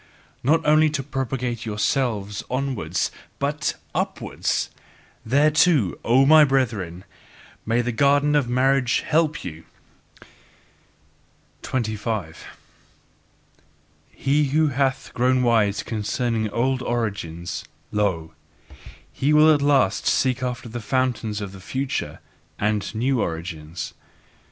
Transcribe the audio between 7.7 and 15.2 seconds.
the garden of marriage help you! 25. He who hath